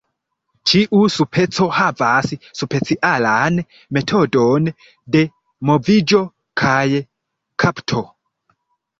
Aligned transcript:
Ĉiu 0.69 0.99
speco 1.15 1.65
havas 1.79 2.29
specialan 2.61 3.59
metodon 3.97 4.69
de 5.17 5.21
moviĝo 5.71 6.21
kaj 6.63 6.81
kapto. 7.65 8.03